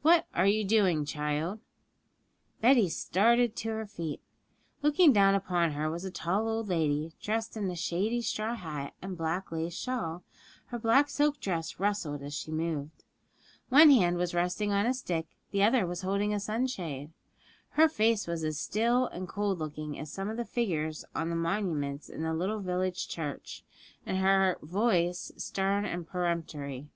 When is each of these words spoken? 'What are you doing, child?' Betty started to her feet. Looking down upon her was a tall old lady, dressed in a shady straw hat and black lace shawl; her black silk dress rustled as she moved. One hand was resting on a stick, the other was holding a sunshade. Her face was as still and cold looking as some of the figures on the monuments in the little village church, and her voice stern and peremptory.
'What 0.00 0.26
are 0.34 0.46
you 0.46 0.64
doing, 0.64 1.04
child?' 1.04 1.60
Betty 2.62 2.88
started 2.88 3.54
to 3.56 3.68
her 3.68 3.84
feet. 3.84 4.22
Looking 4.80 5.12
down 5.12 5.34
upon 5.34 5.72
her 5.72 5.90
was 5.90 6.02
a 6.02 6.10
tall 6.10 6.48
old 6.48 6.68
lady, 6.70 7.12
dressed 7.20 7.58
in 7.58 7.70
a 7.70 7.76
shady 7.76 8.22
straw 8.22 8.54
hat 8.54 8.94
and 9.02 9.18
black 9.18 9.52
lace 9.52 9.76
shawl; 9.76 10.22
her 10.68 10.78
black 10.78 11.10
silk 11.10 11.40
dress 11.40 11.78
rustled 11.78 12.22
as 12.22 12.32
she 12.32 12.50
moved. 12.50 13.04
One 13.68 13.90
hand 13.90 14.16
was 14.16 14.32
resting 14.32 14.72
on 14.72 14.86
a 14.86 14.94
stick, 14.94 15.26
the 15.50 15.62
other 15.62 15.86
was 15.86 16.00
holding 16.00 16.32
a 16.32 16.40
sunshade. 16.40 17.10
Her 17.72 17.86
face 17.86 18.26
was 18.26 18.42
as 18.44 18.58
still 18.58 19.08
and 19.08 19.28
cold 19.28 19.58
looking 19.58 19.98
as 19.98 20.10
some 20.10 20.30
of 20.30 20.38
the 20.38 20.44
figures 20.46 21.04
on 21.14 21.28
the 21.28 21.36
monuments 21.36 22.08
in 22.08 22.22
the 22.22 22.32
little 22.32 22.60
village 22.60 23.08
church, 23.08 23.62
and 24.06 24.16
her 24.16 24.56
voice 24.62 25.32
stern 25.36 25.84
and 25.84 26.08
peremptory. 26.08 26.88